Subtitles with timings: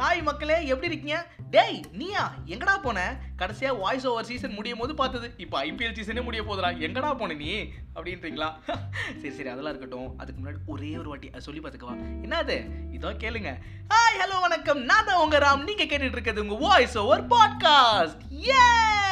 [0.00, 1.26] Hi மக்களே எப்படி இருக்கீங்க?
[1.50, 2.34] டேய் நீயா?
[2.46, 3.16] எங்கடா போன?
[3.36, 5.34] கடைசியாக வாய்ஸ் ஓவர் சீசன் முடியும் போது பார்த்தது.
[5.36, 7.62] இப்போ ஐபிஎல் சீசனே முடிய போதுடா எங்கடா போன நீ?
[7.94, 8.48] அப்படின்றீங்களா?
[9.20, 10.18] சரி சரி அதெல்லாம் இருக்கட்டும்.
[10.18, 11.94] அதுக்கு முன்னாடி ஒரே ஒரு வாட்டி அதை சொல்லி பார்த்துக்கவா?
[12.22, 12.56] என்னது
[12.92, 13.58] இதோ கேளுங்க.
[13.88, 14.82] ஹாய் ஹலோ வணக்கம்.
[14.82, 15.64] நான் தான் உங்க ராம்.
[15.64, 18.54] நீங்கள் கேட்டுட்டு இருக்கிறது உங்க வாய்ஸ் ஓவர் பாட்காஸ்ட் ஏ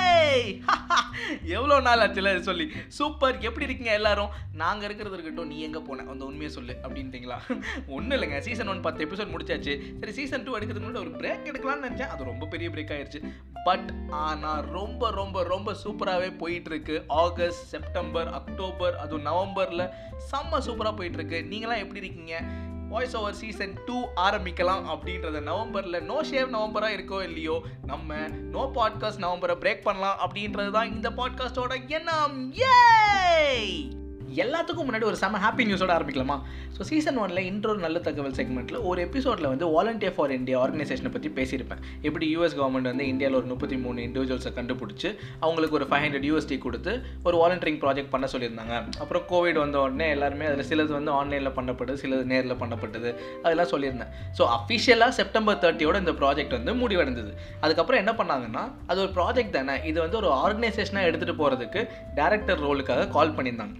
[1.45, 2.72] எவ்வளோ நாள் ஆச்சுல சொல்லி.
[2.88, 3.38] சூப்பர்.
[3.38, 4.29] எப்படி இருக்கீங்க எல்லாரும்?
[4.52, 6.04] நாங்கள் இருக்கிறது இருக்கட்டும் நீ எங்கே போன?
[6.08, 7.39] அந்த உண்மையை சொல்லு அப்படின்ட்டீங்களா?
[7.96, 8.39] ஒன்றும் இல்லைங்க.
[8.39, 9.98] சீசன் ஒன் பத்து எபிசோட் முடிச்சாச்சு.
[10.00, 12.12] சரி சீசன் டூ எடுக்கிறதுக்கு முன்னாடி ஒரு பிரேக் எடுக்கலாம்னு நினச்சேன்.
[12.14, 13.32] அது ரொம்ப பெரிய பிரேக் ஆயிடுச்சு
[13.64, 17.04] பட் ஆனால் ரொம்ப ரொம்ப ரொம்ப சூப்பராகவே போயிட்டுருக்கு.
[17.09, 19.86] ஆகஸ்ட் செப்டம்பர் அக்டோபர் அதுவும் நவம்பரில்
[20.31, 21.39] செம்ம சூப்பராக போயிட்டுருக்கு.
[21.53, 22.45] நீங்களாம் எப்படி இருக்கீங்க?
[22.88, 29.22] வாய்ஸ் ஓவர் சீசன் டூ ஆரம்பிக்கலாம் அப்படின்றத நவம்பரில் நோ ஷேவ் நவம்பராக இருக்கோ இல்லையோ நம்ம நோ பாட்காஸ்ட்
[29.22, 32.52] நவம்பரை பிரேக் பண்ணலாம் அப்படின்றது தான் இந்த பாட்காஸ்டோட எண்ணம்.
[32.52, 33.97] ஏய்
[34.45, 36.37] எல்லாத்துக்கும் முன்னாடி ஒரு செம ஹாப்பி நியூஸோட ஆரம்பிக்கலாமா?
[36.77, 41.31] ஸோ சீசன் ஒனில் இன்ட்ரோ நல்ல தகவல் செக்மெண்ட்டில் ஒரு எபிசோடில் வந்து வாலண்டியர் ஃபார் இந்தியா ஆர்கனைசேஷனை பற்றி
[41.39, 41.81] பேசியிருப்பேன்.
[42.09, 45.09] எப்படி யூஎஸ் கவர்மெண்ட் வந்து இந்தியாவில் ஒரு முப்பத்தி மூணு இண்டிவிஜுவல்ஸை கண்டுபிடிச்சி
[45.45, 46.95] அவங்களுக்கு ஒரு ஃபைவ் ஹண்ட்ரட் யூஎஸ்டி கொடுத்து
[47.29, 48.77] ஒரு வாலண்டியரிங் ப்ராஜெக்ட் பண்ண சொல்லியிருந்தாங்க.
[49.03, 53.11] அப்புறம் கோவிட் வந்த உடனே எல்லாருமே அதில் சிலது வந்து ஆன்லைனில் பண்ணப்பட்டது சிலது நேரில் பண்ணப்பட்டது
[53.45, 54.13] அதெல்லாம் சொல்லியிருந்தேன்.
[54.39, 57.35] ஸோ அஃபிஷியலாக செப்டம்பர் தேர்ட்டியோட இந்த ப்ராஜெக்ட் வந்து முடிவடைந்தது.
[57.65, 61.83] அதுக்கப்புறம் என்ன பண்ணாங்கன்னா அது ஒரு ப்ராஜெக்ட் தானே இது வந்து ஒரு ஆர்கனைசேஷனாக எடுத்துகிட்டு போகிறதுக்கு
[62.20, 63.77] டேரக்டர் ரோலுக்காக கால் பண்ணியிருந்தாங்க.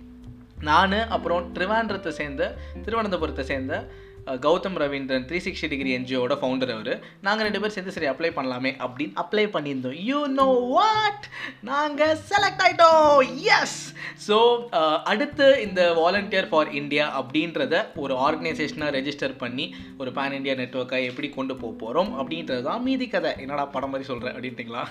[0.61, 3.91] நான் அப்புறம் ட்ரிவாண்ட்ரத்தை சேர்ந்த திருவனந்தபுரத்தை சேர்ந்த
[4.27, 7.01] Gautham Ravindran three sixty degree என்ஜிஓட founder அவர்.
[7.21, 9.97] நாங்கள் ரெண்டு பேரும் சேர்ந்து சரி அப்ளை பண்ணலாமே அப்படின்னு அப்ளை பண்ணியிருந்தோம்.
[10.09, 11.27] யூ நோ வாட்
[11.61, 13.95] நாங்கள் செலக்ட் ஆகிட்டோம் எஸ்
[14.27, 14.37] ஸோ
[14.79, 19.67] uh, அடுத்து இந்த வாலண்டியர் ஃபார் இந்தியா அப்படின்றத ஒரு ஆர்கனைசேஷனாக ரெஜிஸ்டர் பண்ணி
[20.01, 23.33] ஒரு பேன் இந்தியா நெட்ஒர்க்கை எப்படி கொண்டு போக போகிறோம் அப்படின்றது தான் மீதி கதை.
[23.43, 24.83] என்னடா படம் மாதிரி சொல்கிறேன் அப்படின்ட்டிங்களா?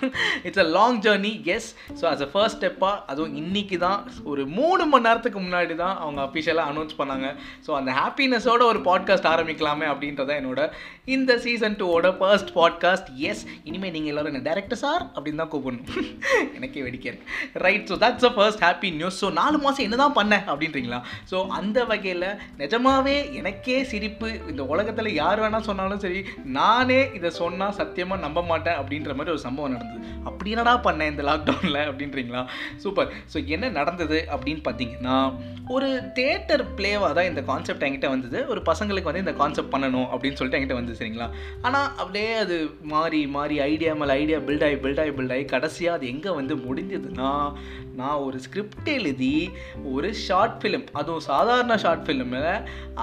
[0.47, 1.69] It's a long journey yes
[2.01, 3.99] so as a first ஸ்டெப்பாக அதுவும் இன்னைக்கு தான்
[4.31, 7.27] ஒரு மூணு மணி நேரத்துக்கு முன்னாடி தான் அவங்க அஃபிஷியலாக அனௌன்ஸ் பண்ணாங்க.
[7.65, 10.61] ஸோ அந்த ஹாப்பினஸோட ஒரு பாட்காஸ்ட் ஆரம்பிக்கலாமே அப்படின்றத என்னோட
[11.15, 15.85] இந்த சீசன் டூவோட ஃபர்ஸ்ட் பாட்காஸ்ட் எஸ் இனிமேல் நீங்கள் எல்லாரும் என்ன டேரக்டர் சார் அப்படின்னு தான் கூப்பிடணும்.
[16.57, 17.05] எனக்கே வெடிக்க
[17.65, 20.99] right so that's a first happy new news so நாலு மாதம் என்ன தான் பண்ணேன் அப்படின்றீங்களா?
[21.31, 22.27] ஸோ அந்த வகையில்
[22.61, 24.29] நிஜமாவே எனக்கே சிரிப்பு.
[24.51, 26.19] இந்த உலகத்தில் யார் வேணால் சொன்னாலும் சரி
[26.57, 30.03] நானே இதை சொன்னால் சத்தியமாக நம்ப மாட்டேன் அப்படின்ற மாதிரி ஒரு சம்பவம் நடந்தது.
[30.29, 32.41] அப்படி என்னடா பண்ணேன் இந்த லாக்டவுனில் அப்படின்றீங்களா?
[32.83, 35.17] சூப்பர் ஸோ என்ன நடந்தது அப்படின்னு பார்த்தீங்கன்னா
[35.75, 35.87] ஒரு
[36.17, 38.39] தேட்டர் பிளேவாக தான் இந்த கான்செப்ட் என்கிட்ட வந்தது.
[38.51, 41.27] ஒரு பசங்களுக்கு வந்து இந்த கான்செப்ட் பண்ணணும் அப்படின்னு சொல்லிட்டு என்கிட்ட வந்து சரிங்களா?
[41.67, 42.57] ஆனால் அப்படியே அது
[42.93, 46.55] மாறி மாறி ஐடியா மேலே ஐடியா பில்ட் ஆகி பில்ட் ஆகி பில்ட் ஆகி கடைசியாக அது எங்கே வந்து
[46.67, 47.31] முடிஞ்சதுன்னா
[47.99, 49.35] நான் ஒரு ஸ்கிரிப்ட் எழுதி
[49.93, 52.49] ஒரு ஷார்ட் ஃபிலிம் அதுவும் சாதாரண ஷார்ட் ஃபிலிமில்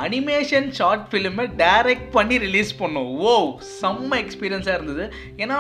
[0.05, 3.11] அனிமேஷன் ஷார்ட் ஃபிலிமை டைரக்ட் பண்ணி ரிலீஸ் பண்ணோம்.
[3.29, 3.33] ஓ
[3.81, 5.07] செம்ம எக்ஸ்பீரியன்ஸாக இருந்தது.
[5.45, 5.59] ஏன்னா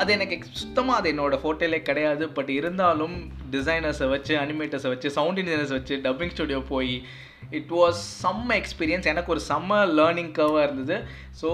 [0.00, 2.24] அது எனக்கு சுத்தமாக அது என்னோடய ஃபோட்டோலே கிடையாது.
[2.36, 3.14] பட் இருந்தாலும்
[3.54, 6.94] டிசைனர்ஸை வச்சு அனிமேட்டர்ஸை வச்சு சவுண்ட் இன்ஜினியர்ஸ் வச்சு டப்பிங் ஸ்டுடியோ போய்
[7.58, 10.96] இட் வாஸ் செம்ம எக்ஸ்பீரியன்ஸ் எனக்கு ஒரு செம்ம லேர்னிங் கர்வாக இருந்தது.
[11.42, 11.50] ஸோ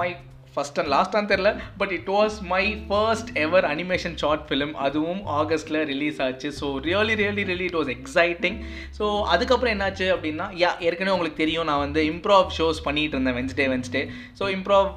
[0.00, 0.08] மை
[0.54, 5.80] ஃபஸ்ட் அண்ட் லாஸ்ட்டான்னு தெரில but it was my first ever animation short film அதுவும் ஆகஸ்ட்டில்
[5.92, 6.50] ரிலீஸ் ஆச்சு.
[6.60, 8.58] So really really really it was exciting
[8.98, 9.04] so
[9.34, 14.04] அதுக்கப்புறம் என்னாச்சு அப்படின்னா யா ஏற்கனவே உங்களுக்கு தெரியும் நான் வந்து இம்ப்ராவ் ஷோஸ் பண்ணிகிட்டு இருந்தேன் வென்ஸ்டே வென்ஸ்டே
[14.40, 14.88] ஸோ இம்ப்ராவ்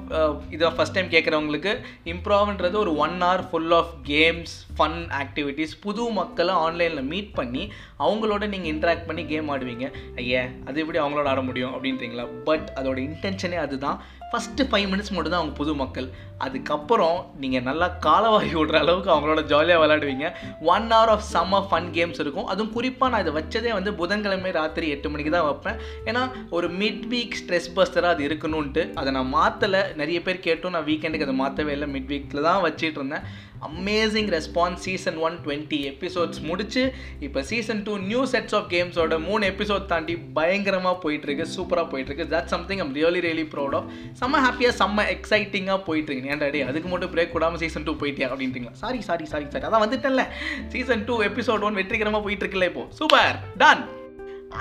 [0.57, 1.73] இதை ஃபஸ்ட் டைம் கேட்குறவங்களுக்கு
[2.16, 7.63] இம்ப்ராவ்ன்றது ஒரு one hour full of games fun activities புது மக்களை ஆன்லைனில் மீட் பண்ணி
[8.05, 9.85] அவங்களோட நீங்கள் இன்ட்ராக்ட் பண்ணி கேம் ஆடுவீங்க.
[10.22, 12.25] ஐயா அது எப்படி அவங்களோட ஆட முடியும் அப்படின்றீங்களா?
[12.49, 13.97] பட் அதோட இன்டென்ஷனே அதுதான்.
[14.29, 16.07] ஃபஸ்ட்டு ஃபைவ் மினிட்ஸ் மட்டும் தான் அவங்க புது மக்கள்.
[16.45, 20.27] அதுக்கப்புறம் நீங்கள் நல்லா காலவாரி விடுற அளவுக்கு அவங்களோட ஜாலியாக விளையாடுவீங்க.
[20.73, 22.47] One hour of summer fun games இருக்கும்.
[22.53, 25.79] அதுவும் குறிப்பாக நான் இதை வச்சதே வந்து புதன்கிழமை ராத்திரி எட்டு மணிக்கு தான் வைப்பேன்.
[26.09, 26.23] ஏன்னா
[26.57, 28.83] ஒரு மிட் வீக் ஸ்ட்ரெஸ் பஸ்டராக அது இருக்கணும்ன்ட்டு.
[29.01, 30.75] அதை நான் மாற்றலை நிறைய பேர் கேட்டும்.
[30.77, 31.89] நான் வீக்கெண்டுக்கு அதை மாற்றவே இல்லை.
[31.97, 33.27] மிட் வீக்கில் தான் வச்சிட்டு இருந்தேன்.
[33.61, 39.49] Amazing response season one twenty episodes முடிச்சு இப்போ season two new sets of கேம்ஸோட மூணு
[39.51, 42.29] எபிசோட் தாண்டி பயங்கரமாக போயிட்டுருக்கு சூப்பராக போயிட்டுருக்கு.
[42.35, 43.89] That something I'm really really proud of
[44.21, 48.71] செம்ம ஹாப்பியாக செம்ம எக்ஸைட்டிங்காக போயிட்டுருக்கு ஏன்டா டே அதுக்கு மட்டும் பிரேக் விடாமல் சீசன் டூ போயிட்டியா அப்படின்றீங்களா?
[48.71, 50.25] சாரி சாரி சாரி சாரி அதான் வந்துட்டேன்ல.
[50.67, 52.85] சீசன் டூ எபிசோட் ஒன் வெற்றிகரமாக போயிட்டுருக்குல்ல இப்போ.
[52.89, 53.94] சூப்பர் டன்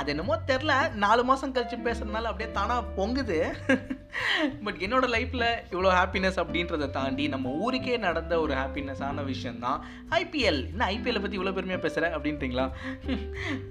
[0.01, 0.73] அது என்னமோ தெரில.
[1.05, 3.39] நாலு மாதம் கழிச்சு பேசுறதுனால அப்படியே தானாக பொங்குது.
[4.65, 9.79] பட் என்னோட லைஃப்பில் இவ்வளோ ஹாப்பினஸ் அப்படின்றத தாண்டி நம்ம ஊருக்கே நடந்த ஒரு ஹாப்பினஸான விஷயந்தான்
[10.21, 12.67] ஐபிஎல் என்ன ஐபிஎல்லை பற்றி இவ்வளோ பெருமையாக பேசுகிறேன் அப்படின்றீங்களா?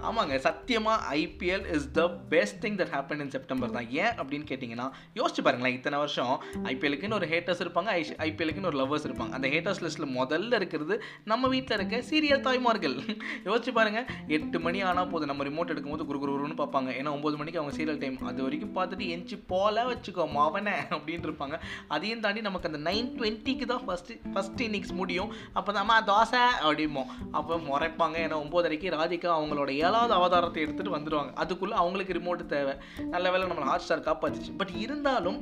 [0.08, 0.38] ஆமாங்க.
[0.48, 2.04] சத்தியமாக IPL is the
[2.34, 3.88] best thing that happen in September தான்.
[4.04, 4.88] ஏன் அப்படின்னு கேட்டிங்கன்னா
[5.20, 5.78] யோசிச்சு பாருங்களேன்.
[5.80, 6.34] இத்தனை வருஷம்
[6.74, 9.34] ஐபிஎலுக்குன்னு ஒரு ஹேட்டர்ஸ் இருப்பாங்க ஐ ஐபிஎலுக்குன்னு ஒரு லவ்வர்ஸ் இருப்பாங்க.
[9.40, 10.98] அந்த ஹேட்டர்ஸ் லிஸ்ட்டில் முதல்ல இருக்கிறது
[11.34, 12.98] நம்ம வீட்டில் இருக்க சீரியல் தாய்மார்கள்.
[13.48, 15.32] யோசிச்சு பாருங்கள் எட்டு மணி ஆனால் போதும்.
[15.34, 16.90] நம்ம ரிமோட் எடுக்கும்போது குரு குருன்னு பார்ப்பாங்க.
[17.00, 21.58] ஏன்னா ஒம்பது மணிக்கு அவங்க சீரியல் டைம் அது வரைக்கும் பார்த்துட்டு எஞ்சி போல வச்சுக்கோ மவனை அப்படின்னு இருப்பாங்க.
[21.96, 25.32] அதையும் தாண்டி நமக்கு அந்த நைன் டுவெண்ட்டிக்கு தான் ஃபஸ்ட்டு ஃபஸ்ட் இன்னிங்ஸ் முடியும்.
[25.58, 27.06] அப்போ தான் அம்மா தோசை அப்படிமோ
[27.40, 28.18] அப்போ முறைப்பாங்க.
[28.26, 32.76] ஏன்னா ஒம்போதரைக்கு ராதிகா அவங்களோட ஏழாவது அவதாரத்தை எடுத்துகிட்டு வந்துடுவாங்க அதுக்குள்ளே அவங்களுக்கு ரிமோட்டு தேவை.
[33.16, 34.52] நல்ல வேலை நம்ம ஹாட் ஸ்டார் காப்பாத்துச்சு.
[34.62, 35.40] பட் இருந்தாலும்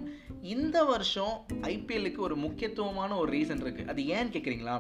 [0.56, 1.34] இந்த வருஷம்
[1.74, 4.78] ஐபிஎல்லுக்கு ஒரு முக்கியத்துவமான ஒரு ரீசன் இருக்குது அது ஏன்னு கேட்குறீங்களா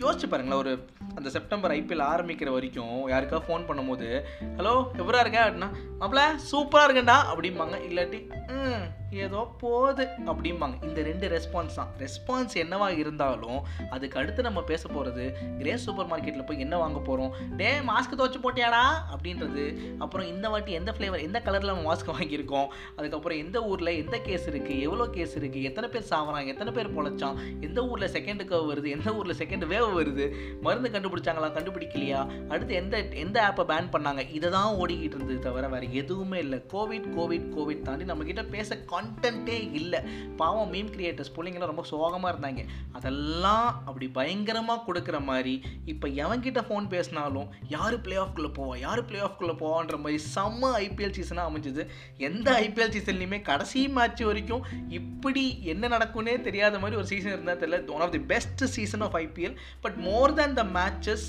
[0.00, 0.72] யோசிச்சு பாருங்களேன் ஒரு
[1.14, 4.08] அந்த செப்டம்பர் ஐபிஎல் ஆரம்பிக்கிற வரைக்கும் யாருக்காவது ஃபோன் பண்ணும்போது
[4.56, 5.70] ஹலோ எப்படா இருக்கேன் அப்படின்னா
[6.00, 7.76] மாப்பிள சூப்பராக இருக்கேன்டா அப்படிம்பாங்க.
[7.88, 8.20] இல்லாட்டி
[8.52, 10.76] ம் ஏதோ போகுது அப்படிம்பாங்க.
[10.84, 11.88] இந்த ரெண்டு ரெஸ்பான்ஸ் தான்.
[11.98, 13.60] ரெஸ்பான்ஸ் என்னவா இருந்தாலும்
[13.90, 15.24] அதுக்கு அடுத்து நம்ம பேச போகிறது
[15.58, 18.84] கிரேஸ் சூப்பர் மார்க்கெட்டில் போய் என்ன வாங்க போகிறோம் டே மாஸ்க் துவச்சி போட்டியாடா?
[19.14, 19.64] அப்படின்றது.
[19.98, 22.68] அப்புறம் இந்த வாட்டி எந்த ஃப்ளேவர் எந்த கலரில் நம்ம மாஸ்க் வாங்கியிருக்கோம்?
[22.96, 27.38] அதுக்கப்புறம் எந்த ஊரில் எந்த கேஸ் இருக்குது எவ்வளோ கேஸ் இருக்குது எத்தனை பேர் சாவறாங்க எத்தனை பேர் பொழைச்சான்?
[27.60, 28.88] எந்த ஊரில் செகண்ட் கவ் வருது?
[28.88, 30.26] எந்த ஊரில் செகண்ட் வேவ் வருது?
[30.60, 31.50] மருந்து கண்டுபிடிச்சாங்களா?
[31.58, 32.48] கண்டுபிடிக்கலையா?
[32.48, 34.32] அடுத்து எந்த எந்த ஆப்பை பேன் பண்ணாங்க?
[34.32, 36.60] இதை தான் ஓடிக்கிட்டு இருந்தது தவிர வேறு எதுவுமே இல்லை.
[36.72, 40.00] கோவிட் கோவிட் கோவிட் தாண்டி நம்மக்கிட்ட பேச கான்டென்ட்டே இல்லை.
[40.36, 42.64] பாவம் மீம் கிரியேட்டர்ஸ் பிள்ளைங்களாம் ரொம்ப சோகமாக இருந்தாங்க.
[42.92, 48.78] அதெல்லாம் அப்படி பயங்கரமாக கொடுக்குற மாதிரி இப்போ எவன்கிட்ட ஃபோன் பேசினாலும் யார் பிளே ஆஃப்குள்ளே போவா?
[48.78, 51.86] யார் பிளே ஆஃப்குள்ளே போவான்ற மாதிரி செம்ம ஐபிஎல் சீசனாக அமைஞ்சது.
[52.16, 57.90] எந்த ஐபிஎல் சீசன்லையுமே கடைசி மேட்ச் வரைக்கும் இப்படி என்ன நடக்கும்னே தெரியாத மாதிரி ஒரு சீசன் இருந்தால் தெரியல.
[57.90, 61.26] One of the best season of IPL but more than the matches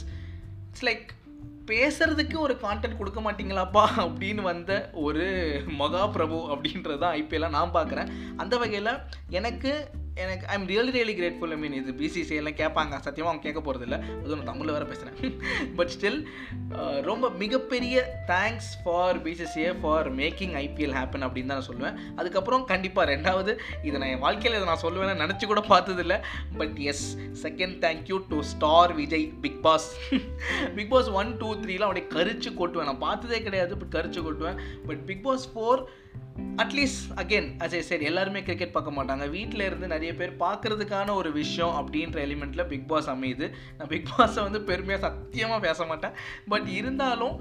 [0.68, 1.08] it's like
[1.66, 3.88] பேசுறதுக்கு ஒரு கான்டென்ட் கொடுக்க மாட்டீங்களாப்பா?
[3.98, 8.12] அப்படின்னு வந்த ஒரு மகா பிரபு அப்படின்றது தான் ஐபிஎல்லாம் நான் பார்க்குறேன்.
[8.38, 8.98] அந்த வகையில்
[9.30, 13.60] எனக்கு எனக்கு I'm really really grateful I mean இது பிசிசி எல்லாம் கேட்பாங்க சத்தியமாக அவங்க கேட்க
[13.62, 15.36] போகிறது இல்லை அதுவும் நான் தமிழில் வேறு பேசுகிறேன்
[15.78, 16.20] பட் ஸ்டில்
[16.78, 17.96] uh, ரொம்ப மிகப்பெரிய
[18.32, 21.98] thanks for BCCI for making IPL happen அப்படின்னு தான் நான் சொல்லுவேன்.
[22.20, 23.54] அதுக்கப்புறம் கண்டிப்பாக ரெண்டாவது
[23.88, 26.18] இதை நான் என் வாழ்க்கையில் இதை நான் சொல்லுவேன்னு நினச்சி கூட பார்த்ததில்ல.
[26.62, 27.06] But yes
[27.46, 29.90] second thank you to Star Vijay Bigg Boss
[30.78, 32.90] Bigg Boss one two த்ரீலாம் அப்படியே கரிச்சு கொட்டுவேன்.
[32.92, 34.62] நான் பார்த்ததே கிடையாது பட் கரிச்சு கொட்டுவேன்.
[34.90, 35.82] But Bigg Boss four
[36.62, 39.30] at least again Ajay சரி எல்லாருமே கிரிக்கெட் பார்க்க மாட்டாங்க.
[39.30, 43.48] வீட்டில் இருந்து நிறைய பேர் பார்க்குறதுக்கான ஒரு விஷயம் அப்படின்ற எலிமெண்ட்டில் பிக் பாஸ் அமையுது.
[43.78, 46.12] நான் பிக் பாஸை வந்து பெருமையாக சத்தியமாக பேச மாட்டேன்.
[46.48, 47.36] பட் இருந்தாலும்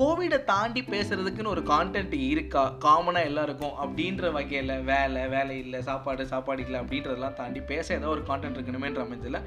[0.00, 2.64] கோவிடை தாண்டி பேசுறதுக்குன்னு ஒரு கான்டென்ட் இருக்கா?
[2.84, 8.24] காமனாக எல்லாருக்கும் அப்படின்ற வகையில் வேலை வேலை இல்லை சாப்பாடு சாப்பாடு இல்லை அப்படின்றதெல்லாம் தாண்டி பேச ஏதோ ஒரு
[8.30, 9.40] கான்டென்ட் இருக்கணுமேன்ற அமைஞ்சதில்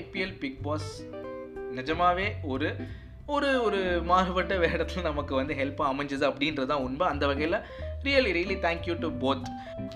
[0.00, 0.90] ஐபிஎல் பிக் பாஸ்
[1.78, 2.68] நிஜமாவே ஒரு
[3.26, 7.06] ஒரு ஒரு மாறுபட்ட வேடத்தில் நமக்கு வந்து ஹெல்ப்பாக அமைஞ்சது அப்படின்றது தான் உண்மை.
[7.06, 7.58] அந்த வகையில்
[8.08, 9.46] really really thank you to both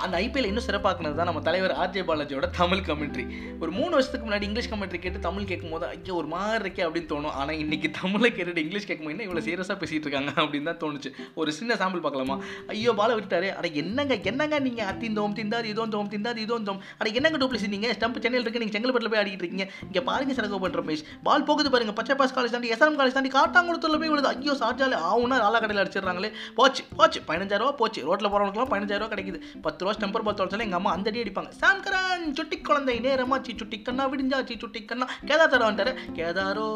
[0.04, 3.24] அந்த ஐபிஎல் இன்னும் சிறப்பாக்குனது தான் நம்ம தலைவர் ஆர்ஜே பாலாஜியோட தமிழ் கமெண்ட்ரி
[3.62, 7.34] ஒரு மூணு வருஷத்துக்கு முன்னாடி இங்கிலீஷ் கமெண்ட்ரி கேட்டு தமிழ் கேட்கும்போது ஐயோ ஒரு மாதிரி இருக்கே அப்படின்னு தோணும்.
[7.40, 11.10] ஆனால் இன்னைக்கு தமிழை கேட்டுட்டு இங்கிலீஷ் கேட்கும்போது என்ன இவ்வளோ சீரியஸாக பேசிகிட்டு இருக்காங்க அப்படின்னு தான் தோணுச்சு.
[11.40, 12.36] ஒரு சின்ன சாம்பிள் பார்க்கலாமா?
[12.74, 16.80] ஐயோ பால விட்டாரு அட என்னங்க என்னங்க நீங்கள் அத்திந்தோம் திந்தாது இதோம் தோம் திந்தாது இதோம் தோம்.
[17.00, 19.68] அட என்னங்க டூப்ளிசி நீங்கள் ஸ்டம்ப் சென்னையில் இருக்கு நீங்கள் செங்கல்பட்டில் போய் ஆடிட்டு இருக்கீங்க.
[19.88, 21.04] இங்கே பாருங்க சரகோ பண்ணுற ரமேஷ்.
[21.28, 24.30] பால் போகுது பாருங்க பச்சை பாஸ் காலேஜ் தாண்டி எஸ்எம் காலேஜ் தாண்டி காட்டாங்குளத்தில் போய் விழுது.
[24.34, 26.32] ஐயோ சார்ஜாலே ஆவுனா ஆலா கடையில் அடிச்சிடுறாங்களே.
[26.60, 27.97] போச்சு போச்சு பதினஞ்சாயிரம் ரூபா போச்சு.
[28.02, 29.40] ரோட்டில் போகிறவங்களுக்குலாம் பதினஞ்சாயிரம் ரூபா கிடைக்குது.
[29.62, 31.50] பத்து ரூபா டெம்பர் பத்து வச்சாலும் எங்கள் அம்மா அந்த அடி அடிப்பாங்க.
[31.62, 35.08] சாம்கரன் சுட்டி குழந்தை நேரமாச்சு சுட்டி கண்ணா விடிஞ்சாச்சு சுட்டி கண்ணா.
[35.26, 36.68] கேதார் தர வந்துட்டாரு கேதாரோ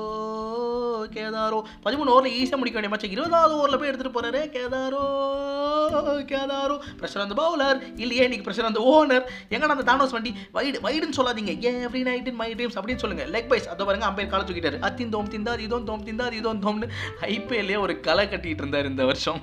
[1.16, 1.58] கேதாரோ.
[1.84, 5.02] பதிமூணு ஓவரில் ஈஸியாக முடிக்க வேண்டிய மேட்ச் இருபதாவது ஓவரில் போய் எடுத்துகிட்டு போகிறாரு கேதாரோ
[6.32, 6.76] கேதாரோ.
[7.00, 10.32] பிரஷர் அந்த பவுலர் இல்லையே இன்னைக்கு பிரஷர் அந்த ஓனர் எங்கடா அந்த தானோஸ் வண்டி?
[10.54, 11.54] வைடு வைடுன்னு சொல்லாதீங்க.
[11.70, 13.26] Every night in my dreams அப்படின்னு சொல்லுங்க.
[13.38, 14.80] லெக் பைஸ் அதை பாருங்க அம்பேர் கால தூக்கிட்டாரு.
[14.90, 16.88] அத்தின் தோம் திந்தாது இதோம் தோம் திந்தாது இதோம் தோம்னு.
[17.20, 19.42] ஐபிஎல்லே ஒரு களை கட்டிகிட்டு இருந்தார் இந்த வருஷம்.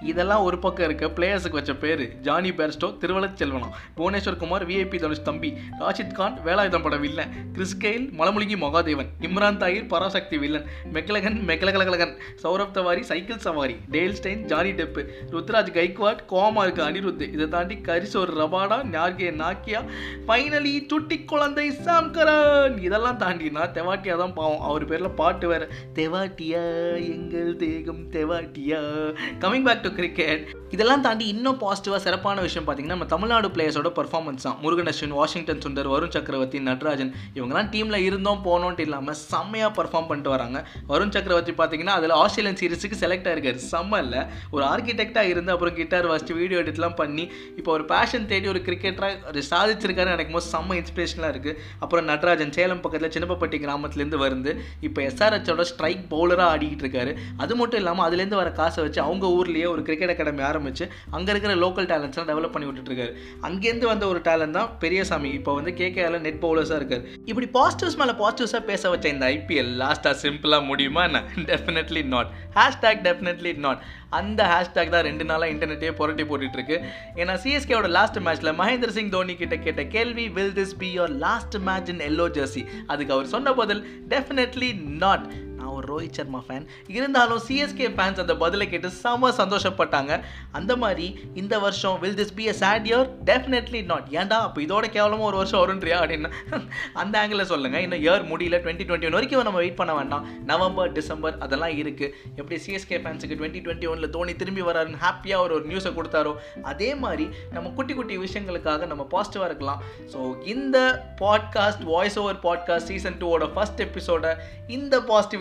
[0.00, 2.16] இதெல்லாம் ஒரு பக்கம் இருக்க பிளேயர்ஸுக்கு வச்ச பேர்.
[2.16, 5.54] ஜானி பேர்ஸ்டோ திருவள்ளச்செல்வனம் புவனேஸ்வர் குமார் விஐபி தனுஷ் தம்பி.
[5.80, 7.28] ராஷித் கான் வேலாயுதம் பட வில்லன்.
[7.52, 9.06] கிறிஸ் கெயில் மலமுழுகி மகாதேவன்.
[9.20, 10.64] இம்ரான் தாயிர் பராசக்தி வில்லன்.
[10.92, 13.76] மெக்லகன் மெக்லகலகலகன் சௌரப் தவாரி சைக்கிள் சவாரி.
[13.90, 15.06] Dale Steyn Johnny Depp.
[15.30, 17.32] Ruturaj Gaikwad coma இருக்கு அனிருத்.
[17.32, 19.84] இதை தாண்டி கரிசோர் ரபாடா ஞார்கே நாக்கியா.
[20.28, 22.82] ஃபைனலி சுட்டி குழந்தை சாம்கரன்.
[22.82, 24.60] இதெல்லாம் தாண்டினா தெவாட்டியா தான் பாவம்.
[24.60, 25.68] அவர் பேரில் பாட்டு வேற.
[25.94, 29.14] தெவாட்டியா எங்கள் தேகம் Tewatia.
[29.40, 34.44] Coming back to cricket இதெல்லாம் தாண்டி இன்னும் பாசிட்டிவாக சிறப்பான விஷயம் பார்த்தீங்கன்னா நம்ம தமிழ்நாடு பிளேயர்ஸோட பர்ஃபார்மன்ஸ்
[34.46, 34.56] தான்.
[34.62, 40.32] முருகன் அஸ்வின் வாஷிங்டன் சுந்தர் வருண் சக்கரவர்த்தி நட்ராஜன் இவங்கெல்லாம் டீமில் இருந்தோம் போனோன்ட்டு இல்லாமல் செம்மையாக பர்ஃபார்ம் பண்ணிட்டு
[40.34, 40.58] வராங்க.
[40.90, 44.22] வருண் சக்கரவர்த்தி பார்த்தீங்கன்னா அதில் ஆஸ்திரேலியன் சீரிஸுக்கு செலக்ட் ஆயிருக்காரு செம்ம இல்லை.
[44.54, 47.26] ஒரு ஆர்கிடெக்டாக இருந்து அப்புறம் கிட்டார் வாசிச்சு வீடியோ எடிட்லாம் பண்ணி
[47.58, 52.54] இப்போ ஒரு பேஷன் தேடி ஒரு கிரிக்கெட்டராக ஒரு சாதிச்சிருக்காரு நினைக்கும் போது செம்ம இன்ஸ்பிரேஷனாக இருக்குது அப்புறம் நட்ராஜன்
[52.58, 54.54] சேலம் பக்கத்தில் சின்னப்பப்பட்டி கிராமத்துலேருந்து வந்து
[54.88, 57.14] இப்போ எஸ்ஆர்ஹெச்சோட ஸ்ட்ரைக் பவுலராக ஆடிக்கிட்டு இருக்காரு.
[57.44, 60.84] அது மட்டும் இல்லாமல் அதுலேருந்து வர காசை வச்சு அவங்க ஊர்லேயே ஒரு கிரிக்கெட் அகாடமி ஆரம்பித்து
[61.16, 63.14] அங்கே இருக்கிற லோக்கல் டேலண்ட்ஸ்லாம் டெவலப் பண்ணி விட்டுட்டு இருக்காரு
[63.48, 65.30] அங்கேருந்து வந்த ஒரு டேலண்ட் தான் பெரியசாமி.
[65.38, 67.04] இப்போ வந்து கேகேஆரில் நெட் பவுலர்ஸாக இருக்கார்.
[67.30, 71.20] இப்படி பாசிட்டிவ்ஸ் மேலே பாசிட்டிவ்ஸாக பேச வச்ச இந்த ஐபிஎல் லாஸ்ட்டாக சிம்பிளாக முடியுமா என்ன?
[71.52, 73.80] Definitely not hashtag definitely not
[74.18, 76.76] அந்த ஹேஷ்டேக் தான் ரெண்டு நாளாக இன்டர்நெட்டே புரட்டி போட்டுட்ருக்கு
[77.20, 81.56] ஏன்னா சிஎஸ்கேவோட லாஸ்ட் மேட்ச்சில் மகேந்திர சிங் தோனி கிட்ட கேட்ட கேள்வி will this be your last
[81.68, 83.82] match in yellow jersey அதுக்கு அவர் சொன்ன பதில்
[84.14, 84.70] டெஃபினெட்லி
[85.04, 85.26] நாட்
[85.58, 90.12] நான் ஒரு ரோஹித் சர்மா ஃபேன் இருந்தாலும் சிஎஸ்கே ஃபேன்ஸ் அந்த பதிலை கேட்டு செம சந்தோஷப்பட்டாங்க.
[90.58, 91.06] அந்த மாதிரி
[91.42, 95.40] இந்த வருஷம் will this be a sad year definitely not ஏன்டா அப்போ இதோட கேவலமாக ஒரு
[95.42, 96.30] வருஷம் வரும்ன்றியா அப்படின்னு
[97.02, 100.24] அந்த ஆங்கிளில் சொல்லுங்கள் இன்னும் இயர் முடியல டுவெண்ட்டி டுவெண்ட்டி ஒன் வரைக்கும் நம்ம வெயிட் பண்ண வேண்டாம்.
[100.52, 105.54] நவம்பர் டிசம்பர் அதெல்லாம் இருக்குது எப்படி சிஎஸ்கே ஃபேன்ஸுக்கு டுவெண்ட்டி டுவெண்ட்டி ஒனில் தோனி திரும்பி வராருன்னு ஹாப்பியாக ஒரு
[105.56, 106.32] ஒரு நியூஸை கொடுத்தாரோ
[106.72, 109.80] அதே மாதிரி நம்ம குட்டி குட்டி விஷயங்களுக்காக நம்ம பாசிட்டிவாக இருக்கலாம்.
[110.12, 110.20] ஸோ
[110.54, 110.78] இந்த
[111.22, 114.34] podcast voice over podcast season டூவோட ஃபர்ஸ்ட் எபிசோட
[114.76, 114.94] இந்த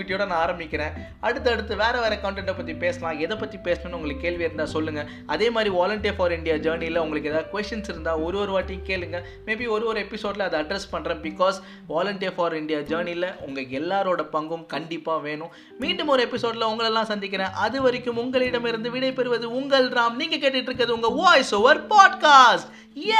[0.05, 0.93] பாசிட்டிவிட்டியோட நான் ஆரம்பிக்கிறேன்.
[1.27, 3.19] அடுத்தடுத்து வேறு வேறு கண்டென்ட்டை பற்றி பேசலாம்.
[3.25, 7.49] எதை பற்றி பேசணும்னு உங்களுக்கு கேள்வி இருந்தால் சொல்லுங்கள் அதே மாதிரி வாலண்டியர் ஃபார் இந்தியா ஜேர்னியில் உங்களுக்கு ஏதாவது
[7.53, 9.19] கொஷின்ஸ் இருந்தால் ஒரு ஒரு வாட்டி கேளுங்க.
[9.47, 11.59] மேபி ஒரு ஒரு எபிசோடில் அதை அட்ரஸ் பண்ணுறேன் பிகாஸ்
[11.93, 15.53] வாலண்டியர் ஃபார் இந்தியா ஜேர்னியில் உங்கள் எல்லாரோட பங்கும் கண்டிப்பாக வேணும்.
[15.83, 17.55] மீண்டும் ஒரு எபிசோடில் உங்களெல்லாம் சந்திக்கிறேன்.
[17.65, 20.19] அது வரைக்கும் உங்களிடமிருந்து விடைபெறுவது உங்கள் ராம்.
[20.21, 22.69] நீங்கள் கேட்டுட்டு இருக்கிறது உங்கள் வாய்ஸ் ஓவர் பாட்காஸ்ட்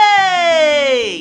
[0.03, 1.17] ஏய்